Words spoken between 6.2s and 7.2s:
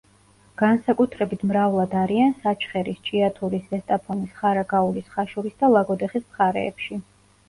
მხარეებში.